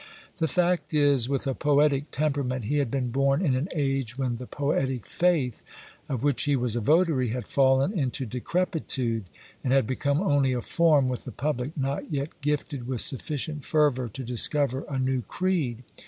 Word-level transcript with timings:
The 0.39 0.47
fact 0.47 0.95
is, 0.95 1.29
with 1.29 1.45
a 1.45 1.53
poetic 1.53 2.09
temperament, 2.09 2.65
he 2.65 2.77
had 2.79 2.89
been 2.89 3.11
born 3.11 3.45
in 3.45 3.53
an 3.53 3.69
age 3.71 4.17
when 4.17 4.37
the 4.37 4.47
poetic 4.47 5.05
faith 5.05 5.61
of 6.09 6.23
which 6.23 6.45
he 6.45 6.55
was 6.55 6.75
a 6.75 6.81
votary 6.81 7.27
had 7.29 7.45
fallen 7.45 7.93
into 7.93 8.25
decrepitude, 8.25 9.25
and 9.63 9.71
had 9.71 9.85
become 9.85 10.19
only 10.19 10.53
a 10.53 10.61
form 10.63 11.07
with 11.07 11.23
the 11.25 11.31
public, 11.31 11.77
not 11.77 12.11
yet 12.11 12.29
gifted 12.41 12.87
with 12.87 13.01
sufficient 13.01 13.63
fervour 13.63 14.09
to 14.09 14.23
discover 14.23 14.85
a 14.89 14.97
new 14.97 15.21
creed. 15.21 15.83